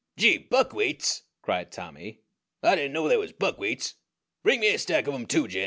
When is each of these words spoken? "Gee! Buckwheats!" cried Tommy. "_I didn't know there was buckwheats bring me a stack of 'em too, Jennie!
"Gee! 0.17 0.39
Buckwheats!" 0.39 1.25
cried 1.43 1.71
Tommy. 1.71 2.21
"_I 2.63 2.71
didn't 2.75 2.91
know 2.93 3.07
there 3.07 3.19
was 3.19 3.33
buckwheats 3.33 3.93
bring 4.41 4.61
me 4.61 4.73
a 4.73 4.79
stack 4.79 5.05
of 5.05 5.13
'em 5.13 5.27
too, 5.27 5.47
Jennie! 5.47 5.59